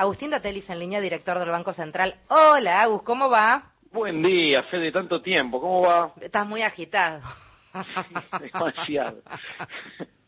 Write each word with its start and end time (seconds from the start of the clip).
Agustín 0.00 0.30
Datelis 0.30 0.70
en 0.70 0.78
línea, 0.78 0.98
director 0.98 1.38
del 1.38 1.50
Banco 1.50 1.74
Central. 1.74 2.14
Hola, 2.28 2.80
Agus, 2.80 3.02
¿cómo 3.02 3.28
va? 3.28 3.72
Buen 3.92 4.22
día, 4.22 4.64
de 4.72 4.90
tanto 4.90 5.20
tiempo, 5.20 5.60
¿cómo 5.60 5.82
va? 5.82 6.14
Estás 6.22 6.46
muy 6.46 6.62
agitado. 6.62 7.20
Demasiado. 8.40 9.22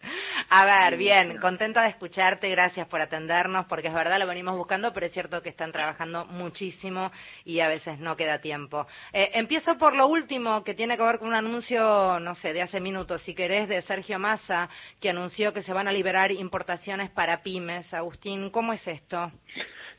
A 0.48 0.64
ver, 0.64 0.96
bien, 0.96 1.38
contenta 1.38 1.82
de 1.82 1.88
escucharte, 1.88 2.48
gracias 2.50 2.86
por 2.88 3.00
atendernos, 3.00 3.66
porque 3.66 3.88
es 3.88 3.94
verdad, 3.94 4.18
lo 4.18 4.26
venimos 4.26 4.56
buscando, 4.56 4.92
pero 4.92 5.06
es 5.06 5.12
cierto 5.12 5.42
que 5.42 5.48
están 5.48 5.72
trabajando 5.72 6.26
muchísimo 6.26 7.10
y 7.44 7.60
a 7.60 7.68
veces 7.68 7.98
no 7.98 8.16
queda 8.16 8.40
tiempo. 8.40 8.86
Eh, 9.12 9.30
empiezo 9.34 9.78
por 9.78 9.94
lo 9.94 10.06
último, 10.06 10.62
que 10.64 10.74
tiene 10.74 10.96
que 10.96 11.02
ver 11.02 11.18
con 11.18 11.28
un 11.28 11.34
anuncio, 11.34 12.20
no 12.20 12.34
sé, 12.34 12.52
de 12.52 12.62
hace 12.62 12.80
minutos, 12.80 13.22
si 13.22 13.34
querés, 13.34 13.68
de 13.68 13.82
Sergio 13.82 14.18
Massa, 14.18 14.68
que 15.00 15.10
anunció 15.10 15.52
que 15.52 15.62
se 15.62 15.72
van 15.72 15.88
a 15.88 15.92
liberar 15.92 16.32
importaciones 16.32 17.10
para 17.10 17.42
pymes. 17.42 17.92
Agustín, 17.94 18.50
¿cómo 18.50 18.72
es 18.72 18.86
esto? 18.86 19.30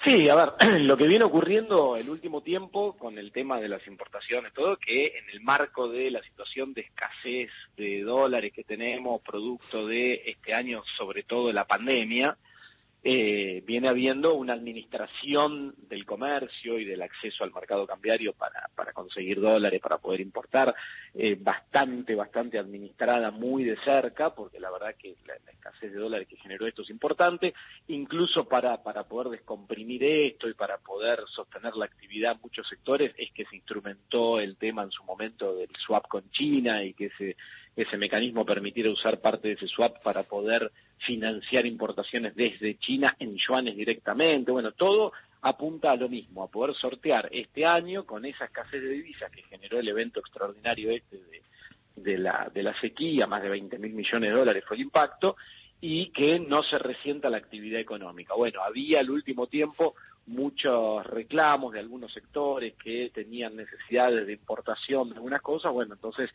Sí, 0.03 0.27
a 0.27 0.35
ver, 0.35 0.51
lo 0.81 0.97
que 0.97 1.07
viene 1.07 1.23
ocurriendo 1.23 1.95
el 1.95 2.09
último 2.09 2.41
tiempo 2.41 2.97
con 2.97 3.17
el 3.17 3.31
tema 3.31 3.61
de 3.61 3.69
las 3.69 3.87
importaciones, 3.87 4.51
todo, 4.51 4.75
que 4.75 5.17
en 5.17 5.29
el 5.29 5.39
marco 5.39 5.87
de 5.87 6.11
la 6.11 6.21
situación 6.23 6.73
de 6.73 6.81
escasez 6.81 7.49
de 7.77 8.01
dólares 8.01 8.51
que 8.51 8.65
tenemos, 8.65 9.21
producto 9.21 9.87
de 9.87 10.21
este 10.25 10.53
año, 10.53 10.83
sobre 10.97 11.23
todo 11.23 11.53
la 11.53 11.65
pandemia, 11.65 12.37
eh, 13.05 13.61
viene 13.65 13.89
habiendo 13.89 14.33
una 14.33 14.53
administración 14.53 15.75
del 15.89 16.05
comercio 16.05 16.79
y 16.79 16.85
del 16.85 17.01
acceso 17.01 17.43
al 17.43 17.51
mercado 17.51 17.85
cambiario 17.85 18.31
para, 18.31 18.69
para 18.73 18.93
conseguir 18.93 19.41
dólares, 19.41 19.81
para 19.81 19.97
poder 19.97 20.21
importar, 20.21 20.73
eh, 21.13 21.35
bastante, 21.37 22.15
bastante 22.15 22.57
administrada 22.57 23.29
muy 23.29 23.65
de 23.65 23.77
cerca, 23.83 24.33
porque 24.33 24.57
la 24.57 24.71
verdad 24.71 24.95
que 24.97 25.15
la, 25.25 25.35
escasez 25.51 25.91
de 25.91 25.99
dólares 25.99 26.27
que 26.29 26.37
generó 26.37 26.65
esto 26.65 26.81
es 26.81 26.89
importante, 26.89 27.53
incluso 27.87 28.47
para, 28.47 28.81
para 28.81 29.03
poder 29.03 29.29
descomprimir 29.31 30.03
esto 30.03 30.47
y 30.47 30.53
para 30.53 30.77
poder 30.77 31.19
sostener 31.27 31.75
la 31.75 31.85
actividad 31.85 32.33
en 32.33 32.41
muchos 32.41 32.67
sectores, 32.67 33.13
es 33.17 33.31
que 33.31 33.45
se 33.45 33.57
instrumentó 33.57 34.39
el 34.39 34.55
tema 34.55 34.83
en 34.83 34.91
su 34.91 35.03
momento 35.03 35.55
del 35.55 35.69
swap 35.75 36.07
con 36.07 36.29
China 36.31 36.83
y 36.83 36.93
que 36.93 37.07
ese, 37.07 37.35
ese 37.75 37.97
mecanismo 37.97 38.45
permitiera 38.45 38.91
usar 38.91 39.19
parte 39.19 39.47
de 39.47 39.53
ese 39.55 39.67
swap 39.67 40.01
para 40.03 40.23
poder 40.23 40.71
financiar 40.99 41.65
importaciones 41.65 42.35
desde 42.35 42.77
China 42.77 43.15
en 43.19 43.35
yuanes 43.35 43.75
directamente. 43.75 44.51
Bueno, 44.51 44.71
todo 44.71 45.11
apunta 45.41 45.91
a 45.91 45.95
lo 45.95 46.07
mismo, 46.07 46.43
a 46.43 46.47
poder 46.47 46.75
sortear 46.75 47.29
este 47.31 47.65
año 47.65 48.05
con 48.05 48.25
esa 48.25 48.45
escasez 48.45 48.81
de 48.81 48.89
divisas 48.89 49.31
que 49.31 49.43
generó 49.43 49.79
el 49.79 49.87
evento 49.87 50.19
extraordinario 50.19 50.91
este 50.91 51.19
de, 51.95 52.17
la, 52.17 52.49
de 52.53 52.63
la 52.63 52.79
sequía, 52.79 53.27
más 53.27 53.43
de 53.43 53.49
20 53.49 53.77
mil 53.77 53.93
millones 53.93 54.29
de 54.29 54.35
dólares 54.35 54.63
fue 54.67 54.77
el 54.77 54.83
impacto, 54.83 55.35
y 55.81 56.07
que 56.11 56.39
no 56.39 56.63
se 56.63 56.77
resienta 56.77 57.29
la 57.29 57.37
actividad 57.37 57.79
económica. 57.79 58.33
Bueno, 58.35 58.61
había 58.63 59.01
al 59.01 59.09
último 59.09 59.47
tiempo 59.47 59.95
muchos 60.25 61.05
reclamos 61.05 61.73
de 61.73 61.79
algunos 61.79 62.13
sectores 62.13 62.73
que 62.81 63.11
tenían 63.13 63.55
necesidades 63.55 64.25
de 64.25 64.33
importación 64.33 65.09
de 65.09 65.15
algunas 65.15 65.41
cosas, 65.41 65.71
bueno, 65.71 65.95
entonces 65.95 66.29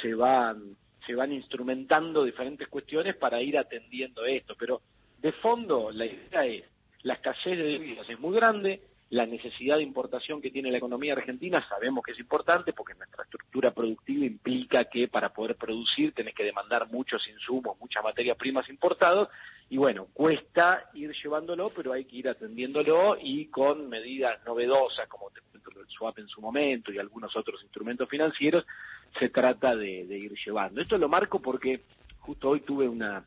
se 0.00 0.14
van 0.14 0.76
se 1.06 1.14
van 1.14 1.32
instrumentando 1.32 2.24
diferentes 2.24 2.68
cuestiones 2.68 3.16
para 3.16 3.42
ir 3.42 3.58
atendiendo 3.58 4.24
esto, 4.24 4.54
pero 4.56 4.82
de 5.20 5.32
fondo 5.32 5.90
la 5.90 6.06
idea 6.06 6.46
es, 6.46 6.64
la 7.02 7.14
escasez 7.14 7.56
de 7.56 7.64
divisas 7.64 8.08
es 8.08 8.20
muy 8.20 8.36
grande, 8.36 8.80
la 9.12 9.26
necesidad 9.26 9.76
de 9.76 9.82
importación 9.82 10.40
que 10.40 10.50
tiene 10.50 10.70
la 10.70 10.78
economía 10.78 11.12
argentina 11.12 11.62
sabemos 11.68 12.02
que 12.02 12.12
es 12.12 12.18
importante 12.18 12.72
porque 12.72 12.94
nuestra 12.94 13.24
estructura 13.24 13.70
productiva 13.70 14.24
implica 14.24 14.86
que 14.86 15.06
para 15.06 15.34
poder 15.34 15.56
producir 15.56 16.14
tenés 16.14 16.34
que 16.34 16.44
demandar 16.44 16.90
muchos 16.90 17.28
insumos, 17.28 17.78
muchas 17.78 18.02
materias 18.02 18.38
primas 18.38 18.70
importadas 18.70 19.28
y 19.68 19.76
bueno, 19.76 20.06
cuesta 20.14 20.88
ir 20.94 21.12
llevándolo, 21.12 21.68
pero 21.76 21.92
hay 21.92 22.06
que 22.06 22.16
ir 22.16 22.28
atendiéndolo 22.30 23.18
y 23.20 23.48
con 23.48 23.86
medidas 23.90 24.42
novedosas 24.46 25.06
como 25.08 25.28
el 25.28 25.88
swap 25.88 26.18
en 26.18 26.28
su 26.28 26.40
momento 26.40 26.90
y 26.90 26.98
algunos 26.98 27.36
otros 27.36 27.62
instrumentos 27.62 28.08
financieros 28.08 28.64
se 29.18 29.28
trata 29.28 29.76
de, 29.76 30.04
ir 30.04 30.32
llevando. 30.42 30.80
Esto 30.80 30.96
lo 30.96 31.10
marco 31.10 31.38
porque 31.42 31.82
justo 32.20 32.48
hoy 32.48 32.60
tuve 32.60 32.88
una, 32.88 33.26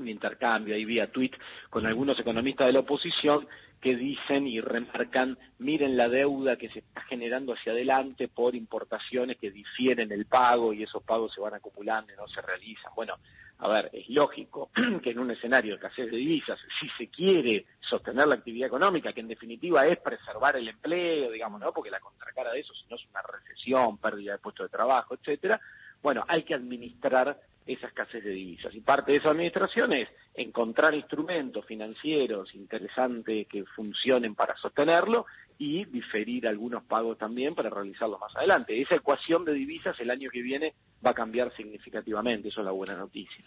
un 0.00 0.08
intercambio 0.08 0.74
ahí 0.74 0.84
vía 0.84 1.10
tweet 1.10 1.32
con 1.70 1.86
algunos 1.86 2.18
economistas 2.18 2.66
de 2.66 2.72
la 2.72 2.80
oposición 2.80 3.46
que 3.80 3.94
dicen 3.94 4.46
y 4.46 4.60
remarcan, 4.60 5.38
miren 5.58 5.96
la 5.96 6.08
deuda 6.08 6.56
que 6.56 6.68
se 6.68 6.80
está 6.80 7.02
generando 7.02 7.52
hacia 7.52 7.72
adelante 7.72 8.26
por 8.28 8.56
importaciones 8.56 9.36
que 9.36 9.50
difieren 9.50 10.10
el 10.10 10.26
pago 10.26 10.72
y 10.72 10.82
esos 10.82 11.02
pagos 11.04 11.32
se 11.32 11.40
van 11.40 11.54
acumulando 11.54 12.12
y 12.12 12.16
no 12.16 12.26
se 12.26 12.42
realizan. 12.42 12.92
Bueno, 12.96 13.14
a 13.58 13.68
ver, 13.68 13.90
es 13.92 14.08
lógico 14.08 14.70
que 15.02 15.10
en 15.10 15.18
un 15.18 15.30
escenario 15.30 15.72
de 15.72 15.76
escasez 15.76 16.10
de 16.10 16.16
divisas, 16.16 16.58
si 16.80 16.88
se 16.90 17.08
quiere 17.08 17.66
sostener 17.80 18.26
la 18.26 18.36
actividad 18.36 18.66
económica, 18.66 19.12
que 19.12 19.20
en 19.20 19.28
definitiva 19.28 19.86
es 19.86 19.98
preservar 19.98 20.56
el 20.56 20.68
empleo, 20.68 21.30
digamos, 21.30 21.60
¿no? 21.60 21.72
Porque 21.72 21.90
la 21.90 22.00
contracara 22.00 22.52
de 22.52 22.60
eso, 22.60 22.74
si 22.74 22.84
no 22.88 22.96
es 22.96 23.06
una 23.10 23.22
recesión, 23.22 23.98
pérdida 23.98 24.32
de 24.32 24.38
puestos 24.38 24.66
de 24.66 24.76
trabajo, 24.76 25.14
etcétera, 25.14 25.60
bueno, 26.02 26.24
hay 26.28 26.44
que 26.44 26.54
administrar 26.54 27.40
esa 27.68 27.86
escasez 27.86 28.24
de 28.24 28.30
divisas. 28.30 28.74
Y 28.74 28.80
parte 28.80 29.12
de 29.12 29.18
esa 29.18 29.30
administración 29.30 29.92
es 29.92 30.08
encontrar 30.34 30.94
instrumentos 30.94 31.66
financieros 31.66 32.54
interesantes 32.54 33.46
que 33.46 33.64
funcionen 33.76 34.34
para 34.34 34.56
sostenerlo 34.56 35.26
y 35.58 35.84
diferir 35.84 36.48
algunos 36.48 36.82
pagos 36.84 37.18
también 37.18 37.54
para 37.54 37.68
realizarlo 37.68 38.18
más 38.18 38.34
adelante. 38.34 38.80
Esa 38.80 38.94
ecuación 38.94 39.44
de 39.44 39.52
divisas 39.52 40.00
el 40.00 40.10
año 40.10 40.30
que 40.30 40.40
viene 40.40 40.74
va 41.04 41.10
a 41.10 41.14
cambiar 41.14 41.54
significativamente, 41.54 42.48
eso 42.48 42.60
es 42.62 42.64
la 42.64 42.72
buena 42.72 42.96
noticia. 42.96 43.44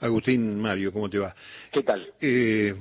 Agustín 0.00 0.60
Mario, 0.60 0.92
¿cómo 0.92 1.08
te 1.08 1.20
va? 1.20 1.32
¿Qué 1.70 1.84
tal? 1.84 2.12
Eh, 2.20 2.74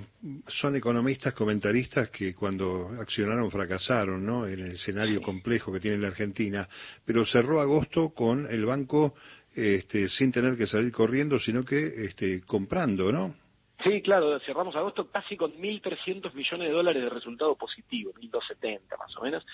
son 0.48 0.76
economistas, 0.76 1.34
comentaristas 1.34 2.10
que 2.10 2.34
cuando 2.34 2.90
accionaron 3.00 3.52
fracasaron, 3.52 4.26
¿no? 4.26 4.48
En 4.48 4.60
el 4.60 4.72
escenario 4.72 5.22
complejo 5.22 5.72
que 5.72 5.80
tiene 5.80 6.00
la 6.00 6.08
Argentina, 6.08 6.68
pero 7.06 7.24
cerró 7.24 7.62
agosto 7.62 8.10
con 8.10 8.48
el 8.50 8.66
banco 8.66 9.14
este, 9.56 10.10
sin 10.10 10.32
tener 10.32 10.58
que 10.58 10.68
salir 10.68 10.92
corriendo, 10.92 11.40
sino 11.40 11.64
que 11.64 12.06
este, 12.06 12.42
comprando, 12.42 13.12
¿no? 13.12 13.36
Sí, 13.84 14.02
claro, 14.02 14.40
cerramos 14.42 14.76
agosto 14.76 15.10
casi 15.10 15.36
con 15.36 15.54
1.300 15.54 16.34
millones 16.36 16.68
de 16.68 16.74
dólares 16.74 17.04
de 17.04 17.10
resultado 17.10 17.56
positivo, 17.56 18.14
1.270 18.14 18.82
más 19.00 19.18
o 19.18 19.22
menos. 19.24 19.46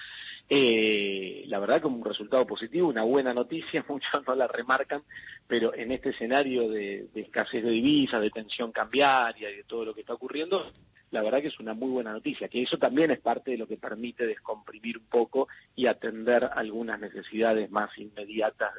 Eh, 0.50 1.44
la 1.48 1.60
verdad 1.60 1.82
como 1.82 1.98
un 1.98 2.06
resultado 2.06 2.46
positivo, 2.46 2.90
una 2.90 3.04
buena 3.04 3.34
noticia, 3.34 3.86
muchos 3.88 4.28
no 4.28 4.36
la 4.36 4.48
remarcan, 4.48 5.04
pero 5.48 5.74
en 5.74 5.92
este 5.94 6.10
escenario 6.10 6.68
de, 6.68 7.08
de 7.14 7.22
escasez 7.22 7.64
de 7.64 7.70
divisas, 7.70 8.22
de 8.22 8.30
tensión 8.30 8.74
cambiaria 8.74 9.50
y 9.50 9.58
de 9.58 9.64
todo 9.64 9.86
lo 9.86 9.94
que 9.94 10.02
está 10.02 10.14
ocurriendo, 10.14 10.74
la 11.12 11.22
verdad 11.22 11.42
que 11.42 11.48
es 11.48 11.60
una 11.60 11.74
muy 11.74 11.90
buena 11.90 12.12
noticia, 12.12 12.50
que 12.50 12.62
eso 12.62 12.78
también 12.78 13.12
es 13.12 13.20
parte 13.20 13.52
de 13.52 13.58
lo 13.58 13.68
que 13.68 13.78
permite 13.78 14.26
descomprimir 14.26 14.98
un 14.98 15.06
poco 15.06 15.48
y 15.76 15.88
atender 15.88 16.50
algunas 16.54 17.00
necesidades 17.00 17.72
más 17.72 17.98
inmediatas 17.98 18.74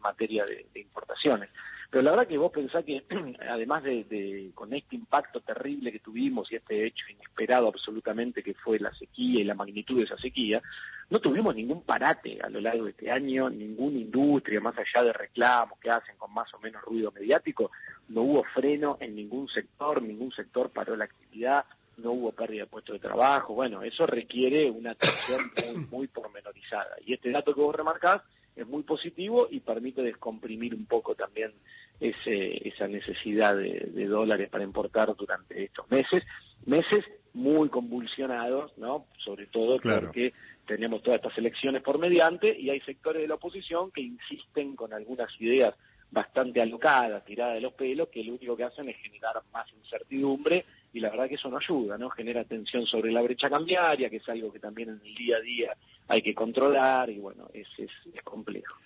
materia 0.00 0.44
de, 0.44 0.66
importaciones. 0.74 1.50
Pero 1.90 2.02
la 2.02 2.12
verdad 2.12 2.28
que 2.28 2.38
vos 2.38 2.52
pensás 2.52 2.84
que 2.84 3.04
además 3.48 3.82
de, 3.82 4.50
con 4.54 4.72
este 4.72 4.96
impacto 4.96 5.40
terrible 5.40 5.92
que 5.92 5.98
tuvimos 5.98 6.50
y 6.50 6.56
este 6.56 6.86
hecho 6.86 7.06
inesperado 7.08 7.68
absolutamente 7.68 8.42
que 8.42 8.54
fue 8.54 8.78
la 8.78 8.92
sequía 8.94 9.40
y 9.40 9.44
la 9.44 9.54
magnitud 9.54 9.98
de 9.98 10.04
esa 10.04 10.16
sequía, 10.18 10.62
no 11.10 11.18
tuvimos 11.18 11.54
ningún 11.54 11.82
parate 11.82 12.38
a 12.40 12.48
lo 12.48 12.60
largo 12.60 12.84
de 12.84 12.90
este 12.90 13.10
año, 13.10 13.50
ninguna 13.50 13.98
industria, 13.98 14.60
más 14.60 14.76
allá 14.78 15.04
de 15.04 15.12
reclamos 15.12 15.78
que 15.80 15.90
hacen 15.90 16.16
con 16.16 16.32
más 16.32 16.52
o 16.54 16.60
menos 16.60 16.82
ruido 16.82 17.10
mediático, 17.10 17.72
no 18.08 18.22
hubo 18.22 18.44
freno 18.54 18.96
en 19.00 19.16
ningún 19.16 19.48
sector, 19.48 20.00
ningún 20.00 20.30
sector 20.30 20.70
paró 20.70 20.94
la 20.94 21.06
actividad, 21.06 21.64
no 21.96 22.12
hubo 22.12 22.32
pérdida 22.32 22.62
de 22.62 22.70
puestos 22.70 22.94
de 22.94 23.00
trabajo, 23.00 23.54
bueno, 23.54 23.82
eso 23.82 24.06
requiere 24.06 24.70
una 24.70 24.92
atención 24.92 25.52
muy, 25.56 25.86
muy 25.90 26.06
pormenorizada. 26.08 26.96
Y 27.04 27.14
este 27.14 27.30
dato 27.30 27.54
que 27.54 27.60
vos 27.60 27.74
remarcás 27.74 28.22
es 28.56 28.66
muy 28.66 28.82
positivo 28.82 29.48
y 29.50 29.60
permite 29.60 30.02
descomprimir 30.02 30.74
un 30.74 30.86
poco 30.86 31.14
también 31.14 31.52
ese, 31.98 32.68
esa 32.68 32.88
necesidad 32.88 33.56
de, 33.56 33.90
de 33.92 34.06
dólares 34.06 34.48
para 34.48 34.64
importar 34.64 35.14
durante 35.16 35.64
estos 35.64 35.90
meses, 35.90 36.22
meses 36.66 37.04
muy 37.32 37.68
convulsionados, 37.68 38.76
¿no? 38.76 39.06
Sobre 39.18 39.46
todo 39.46 39.78
porque 39.78 40.32
tenemos 40.66 41.02
todas 41.02 41.18
estas 41.18 41.38
elecciones 41.38 41.82
por 41.82 41.98
mediante 41.98 42.58
y 42.58 42.70
hay 42.70 42.80
sectores 42.80 43.22
de 43.22 43.28
la 43.28 43.34
oposición 43.34 43.90
que 43.92 44.00
insisten 44.00 44.74
con 44.74 44.92
algunas 44.92 45.28
ideas 45.40 45.74
bastante 46.10 46.60
alocadas, 46.60 47.24
tiradas 47.24 47.54
de 47.54 47.60
los 47.60 47.72
pelos, 47.74 48.08
que 48.08 48.24
lo 48.24 48.34
único 48.34 48.56
que 48.56 48.64
hacen 48.64 48.88
es 48.88 48.96
generar 48.96 49.42
más 49.52 49.66
incertidumbre 49.72 50.64
y 50.92 51.00
la 51.00 51.10
verdad 51.10 51.28
que 51.28 51.36
eso 51.36 51.48
no 51.48 51.58
ayuda, 51.58 51.96
¿no? 51.96 52.10
Genera 52.10 52.44
tensión 52.44 52.84
sobre 52.86 53.12
la 53.12 53.22
brecha 53.22 53.48
cambiaria, 53.48 54.10
que 54.10 54.16
es 54.16 54.28
algo 54.28 54.52
que 54.52 54.58
también 54.58 54.88
en 54.88 55.00
el 55.04 55.14
día 55.14 55.36
a 55.36 55.40
día 55.40 55.76
hay 56.08 56.22
que 56.22 56.34
controlar 56.34 57.10
y 57.10 57.18
bueno, 57.18 57.48
es, 57.52 57.68
es, 57.78 57.90
es 58.12 58.22
complejo. 58.22 58.76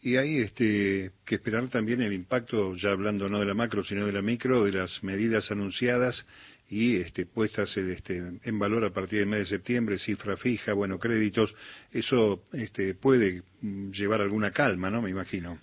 Y 0.00 0.16
hay 0.16 0.38
este, 0.38 1.12
que 1.24 1.36
esperar 1.36 1.68
también 1.68 2.02
el 2.02 2.12
impacto, 2.12 2.74
ya 2.74 2.90
hablando 2.90 3.28
no 3.28 3.38
de 3.38 3.46
la 3.46 3.54
macro, 3.54 3.84
sino 3.84 4.04
de 4.04 4.12
la 4.12 4.20
micro, 4.20 4.64
de 4.64 4.72
las 4.72 5.04
medidas 5.04 5.52
anunciadas 5.52 6.26
y 6.68 6.96
este, 6.96 7.26
puestas 7.26 7.76
este, 7.76 8.40
en 8.42 8.58
valor 8.58 8.84
a 8.84 8.92
partir 8.92 9.20
del 9.20 9.28
mes 9.28 9.40
de 9.40 9.56
septiembre, 9.56 9.98
cifra 9.98 10.36
fija, 10.36 10.72
bueno, 10.72 10.98
créditos, 10.98 11.54
eso 11.92 12.46
este, 12.52 12.96
puede 12.96 13.42
llevar 13.60 14.22
alguna 14.22 14.50
calma, 14.50 14.90
¿no? 14.90 15.02
Me 15.02 15.10
imagino. 15.10 15.60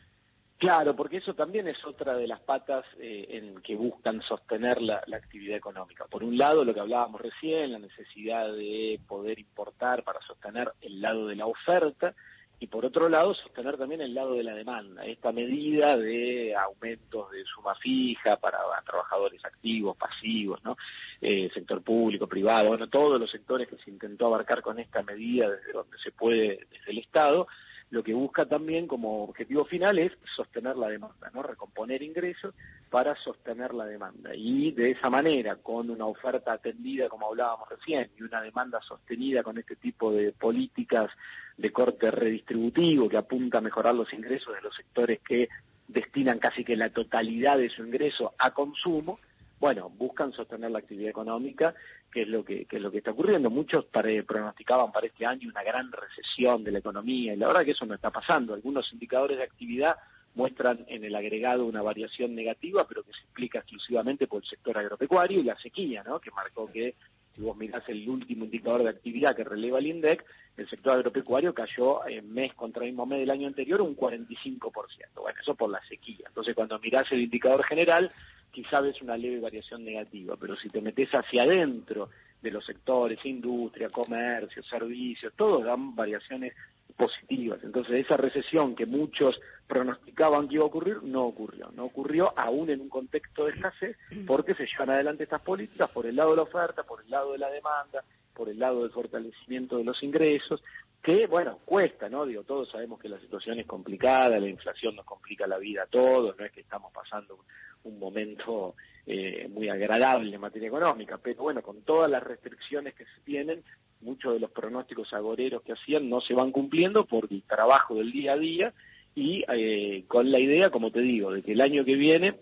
Claro, 0.59 0.94
porque 0.94 1.17
eso 1.17 1.33
también 1.33 1.69
es 1.69 1.85
otra 1.85 2.17
de 2.17 2.27
las 2.27 2.41
patas 2.41 2.83
eh, 3.00 3.27
en 3.29 3.61
que 3.61 3.77
buscan 3.77 4.21
sostener 4.21 4.81
la, 4.81 5.01
actividad 5.13 5.56
económica. 5.56 6.03
Por 6.07 6.21
un 6.21 6.38
lado, 6.38 6.65
lo 6.65 6.73
que 6.73 6.81
hablábamos 6.81 7.21
recién, 7.21 7.71
la 7.71 7.79
necesidad 7.79 8.51
de 8.51 9.00
poder 9.07 9.39
importar 9.39 10.03
para 10.03 10.19
sostener 10.19 10.73
el 10.81 11.00
lado 11.00 11.27
de 11.27 11.38
la 11.38 11.45
oferta, 11.45 12.13
y 12.59 12.67
por 12.67 12.85
otro 12.85 13.07
lado, 13.07 13.33
sostener 13.35 13.77
también 13.77 14.01
el 14.01 14.13
lado 14.13 14.33
de 14.33 14.44
la 14.44 14.53
demanda. 14.53 15.06
Esta 15.06 15.31
medida 15.31 15.95
de 15.95 16.53
aumentos 16.53 17.31
de 17.31 17.45
suma 17.45 17.73
fija 17.75 18.35
para 18.35 18.59
trabajadores 18.85 19.45
activos, 19.45 19.95
pasivos, 19.95 20.61
¿no? 20.65 20.75
Eh, 21.21 21.50
sector 21.53 21.81
público, 21.81 22.27
privado, 22.27 22.67
bueno, 22.67 22.89
todos 22.89 23.17
los 23.17 23.31
sectores 23.31 23.69
que 23.69 23.77
se 23.77 23.89
intentó 23.89 24.25
abarcar 24.25 24.61
con 24.61 24.77
esta 24.77 25.03
medida 25.03 25.50
desde 25.50 25.71
donde 25.71 25.97
se 26.00 26.11
puede, 26.11 26.67
desde 26.69 26.91
el 26.91 26.97
Estado, 26.97 27.47
lo 27.91 28.03
que 28.03 28.13
busca 28.13 28.45
también 28.45 28.88
como 28.88 29.24
objetivo 29.24 29.65
final 29.65 29.97
es 29.97 30.12
sostener 30.36 30.75
la 30.77 30.89
demanda, 30.89 31.31
¿no? 31.33 31.41
Recomponer 31.41 32.03
ingresos 32.03 32.53
para 32.89 33.15
sostener 33.15 33.74
la 33.74 33.86
demanda. 33.86 34.36
Y 34.36 34.71
de 34.71 34.91
esa 34.91 35.09
manera, 35.09 35.56
con 35.56 35.89
una 35.89 36.06
oferta 36.06 36.53
atendida, 36.53 37.09
como 37.09 37.27
hablábamos 37.27 37.68
recién, 37.69 38.12
y 38.18 38.24
una 38.24 38.41
demanda 38.41 38.80
sostenida 38.81 39.41
con 39.41 39.57
este 39.57 39.75
tipo 39.75 40.12
de 40.12 40.31
políticas 40.33 41.09
de 41.57 41.71
corte 41.71 42.12
redistributivo 42.12 43.09
que 43.09 43.18
apunta 43.18 43.57
a 43.57 43.62
mejorar 43.62 43.95
los 43.95 44.13
ingresos 44.13 44.53
de 44.53 44.62
los 44.62 44.75
sectores 44.75 45.19
que 45.21 45.50
destinan 45.88 46.38
casi 46.38 46.63
que 46.63 46.77
la 46.77 46.92
totalidad 46.92 47.57
de 47.57 47.69
su 47.69 47.83
ingreso 47.83 48.33
a 48.38 48.51
consumo, 48.51 49.19
bueno, 49.59 49.89
buscan 49.89 50.31
sostener 50.31 50.71
la 50.71 50.79
actividad 50.79 51.09
económica, 51.09 51.75
que 52.11 52.21
es 52.21 52.27
lo 52.27 52.45
que, 52.45 52.65
es 52.69 52.81
lo 52.81 52.91
que 52.91 53.00
está 53.00 53.11
ocurriendo. 53.11 53.50
Muchos 53.50 53.85
pronosticaban 53.85 54.91
para 54.91 55.07
este 55.07 55.25
año 55.25 55.50
una 55.50 55.63
gran 55.63 55.91
recesión 55.91 56.63
de 56.63 56.71
la 56.71 56.79
economía 56.79 57.33
y 57.33 57.38
la 57.38 57.47
verdad 57.47 57.65
que 57.65 57.71
eso 57.71 57.85
no 57.85 57.95
está 57.95 58.09
pasando. 58.09 58.53
Algunos 58.53 58.91
indicadores 58.94 59.38
de 59.38 59.44
actividad 59.44 59.97
muestran 60.35 60.85
en 60.88 61.03
el 61.03 61.15
agregado 61.15 61.65
una 61.65 61.81
variación 61.81 62.35
negativa, 62.35 62.88
pero 62.88 63.03
que 63.03 63.11
se 63.11 63.19
explica 63.19 63.59
exclusivamente 63.59 64.27
por 64.27 64.44
el 64.44 64.50
sector 64.50 64.77
agropecuario 64.77 65.39
y 65.39 65.44
la 65.44 65.57
sequía, 65.57 66.03
¿no? 66.03 66.19
que 66.19 66.31
marcó 66.31 66.71
que, 66.71 66.95
si 67.35 67.41
vos 67.41 67.57
mirás 67.57 67.83
el 67.89 68.07
último 68.07 68.45
indicador 68.45 68.83
de 68.83 68.89
actividad 68.89 69.35
que 69.35 69.44
releva 69.44 69.79
el 69.79 69.88
INDEC, 69.88 70.23
el 70.56 70.69
sector 70.69 70.94
agropecuario 70.94 71.53
cayó 71.53 72.07
en 72.07 72.33
mes 72.33 72.53
contra 72.53 72.83
el 72.83 72.91
mismo 72.91 73.06
mes 73.06 73.19
del 73.19 73.31
año 73.31 73.47
anterior 73.47 73.81
un 73.81 73.95
45%. 73.95 74.71
Bueno, 75.15 75.39
eso 75.41 75.56
por 75.56 75.69
la 75.69 75.81
sequía. 75.88 76.25
Entonces, 76.27 76.56
cuando 76.56 76.79
mirás 76.79 77.11
el 77.11 77.21
indicador 77.21 77.63
general, 77.63 78.11
quizá 78.51 78.81
ves 78.81 79.01
una 79.01 79.18
leve 79.18 79.40
variación 79.40 79.84
negativa, 79.84 80.36
pero 80.40 80.56
si 80.56 80.69
te 80.69 80.81
metes 80.81 81.10
hacia 81.13 81.44
adentro 81.44 82.10
de 82.42 82.51
los 82.51 82.66
sectores, 82.66 83.24
industria, 83.25 83.90
comercio, 83.90 84.63
servicios, 84.63 85.34
todos 85.36 85.63
dan 85.63 85.96
variaciones 85.96 86.54
positivas. 86.96 87.63
Entonces 87.63 88.06
esa 88.06 88.18
recesión 88.18 88.75
que 88.75 88.86
muchos 88.86 89.40
pronosticaban 89.68 90.48
que 90.48 90.56
iba 90.56 90.63
a 90.63 90.68
ocurrir, 90.68 91.01
no 91.04 91.25
ocurrió. 91.25 91.72
No 91.75 91.86
ocurrió 91.86 92.34
aún 92.38 92.69
en 92.69 92.81
un 92.81 92.90
contexto 92.90 93.46
de 93.46 93.54
escasez 93.54 93.98
porque 94.28 94.54
se 94.56 94.66
llevan 94.66 94.90
adelante 94.90 95.24
estas 95.24 95.42
políticas 95.42 95.90
por 95.92 96.06
el 96.06 96.16
lado 96.16 96.31
de 96.31 96.36
la 96.38 96.44
oferta, 96.44 96.84
por 96.84 97.02
el 97.02 97.10
lado 97.10 97.31
de 97.31 97.38
la 97.38 97.50
demanda, 97.50 98.04
por 98.39 98.47
el 98.47 98.57
lado 98.57 98.83
del 98.83 98.91
fortalecimiento 98.91 99.77
de 99.77 99.83
los 99.83 100.01
ingresos, 100.01 100.63
que, 101.03 101.27
bueno, 101.27 101.59
cuesta, 101.65 102.07
¿no? 102.07 102.25
Digo, 102.25 102.44
todos 102.44 102.69
sabemos 102.69 102.97
que 102.97 103.09
la 103.09 103.19
situación 103.19 103.59
es 103.59 103.65
complicada, 103.65 104.39
la 104.39 104.47
inflación 104.47 104.95
nos 104.95 105.03
complica 105.03 105.45
la 105.45 105.57
vida 105.57 105.83
a 105.83 105.88
todos, 105.88 106.39
no 106.39 106.45
es 106.45 106.51
que 106.53 106.62
estamos 106.62 106.94
pasando 106.94 107.39
un 107.83 108.00
momento 108.00 108.75
eh, 109.06 109.50
muy 109.50 109.68
agradable 109.68 110.33
en 110.33 110.39
materia 110.39 110.69
económica, 110.69 111.19
pero 111.21 111.44
bueno, 111.44 111.62
con 111.62 111.81
todas 111.81 112.09
las 112.09 112.24
restricciones 112.24 112.94
que 112.94 113.03
se 113.03 113.19
tienen, 113.25 113.62
muchos 114.00 114.31
de 114.31 114.39
los 114.39 114.51
pronósticos 114.51 115.12
agoreros 115.12 115.62
que 115.62 115.74
hacían 115.74 116.09
no 116.09 116.21
se 116.21 116.33
van 116.33 116.53
cumpliendo 116.53 117.03
por 117.03 117.27
el 117.30 117.44
trabajo 117.44 117.95
del 117.95 118.13
día 118.13 118.31
a 118.31 118.38
día 118.38 118.74
y 119.15 119.44
eh, 119.50 120.06
con 120.07 120.31
la 120.31 120.39
idea, 120.39 120.69
como 120.69 120.92
te 120.92 121.01
digo, 121.01 121.33
de 121.33 121.44
que 121.44 121.51
el 121.51 121.59
año 121.59 121.83
que 121.83 121.95
viene 121.95 122.39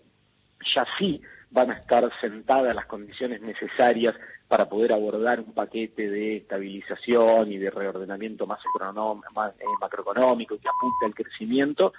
ya 0.76 0.86
sí 0.96 1.20
van 1.50 1.70
a 1.70 1.74
estar 1.74 2.10
sentadas 2.20 2.74
las 2.74 2.86
condiciones 2.86 3.40
necesarias 3.40 4.14
para 4.48 4.68
poder 4.68 4.92
abordar 4.92 5.40
un 5.40 5.52
paquete 5.52 6.08
de 6.08 6.38
estabilización 6.38 7.52
y 7.52 7.58
de 7.58 7.70
reordenamiento 7.70 8.46
más, 8.46 8.60
más 9.34 9.52
eh, 9.58 9.64
macroeconómico 9.80 10.58
que 10.58 10.68
apunte 10.68 11.06
al 11.06 11.14
crecimiento. 11.14 11.92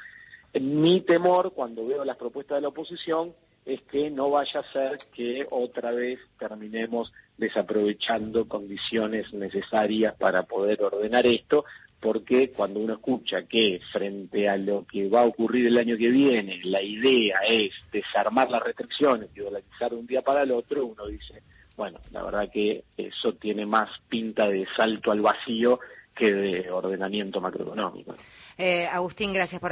Mi 0.53 1.01
temor 1.01 1.53
cuando 1.53 1.85
veo 1.85 2.03
las 2.03 2.17
propuestas 2.17 2.57
de 2.57 2.61
la 2.61 2.69
oposición 2.69 3.33
es 3.65 3.81
que 3.83 4.09
no 4.09 4.31
vaya 4.31 4.61
a 4.61 4.71
ser 4.71 4.97
que 5.13 5.45
otra 5.49 5.91
vez 5.91 6.19
terminemos 6.39 7.13
desaprovechando 7.37 8.47
condiciones 8.47 9.31
necesarias 9.33 10.15
para 10.15 10.43
poder 10.43 10.81
ordenar 10.81 11.27
esto, 11.27 11.65
porque 11.99 12.51
cuando 12.51 12.79
uno 12.79 12.93
escucha 12.93 13.43
que 13.43 13.81
frente 13.91 14.47
a 14.47 14.57
lo 14.57 14.85
que 14.85 15.09
va 15.09 15.21
a 15.21 15.25
ocurrir 15.25 15.67
el 15.67 15.77
año 15.77 15.97
que 15.97 16.09
viene, 16.09 16.61
la 16.63 16.81
idea 16.81 17.39
es 17.47 17.71
desarmar 17.91 18.49
las 18.49 18.63
restricciones 18.63 19.29
y 19.35 19.39
dolarizar 19.39 19.91
de 19.91 19.97
un 19.97 20.07
día 20.07 20.21
para 20.21 20.43
el 20.43 20.51
otro, 20.51 20.85
uno 20.85 21.05
dice, 21.07 21.41
bueno, 21.75 21.99
la 22.11 22.23
verdad 22.23 22.49
que 22.51 22.83
eso 22.97 23.33
tiene 23.33 23.65
más 23.65 23.89
pinta 24.07 24.47
de 24.47 24.65
salto 24.75 25.11
al 25.11 25.21
vacío 25.21 25.79
que 26.15 26.31
de 26.33 26.71
ordenamiento 26.71 27.41
macroeconómico. 27.41 28.15
Eh, 28.57 28.85
Agustín, 28.87 29.31
gracias 29.31 29.61
por 29.61 29.67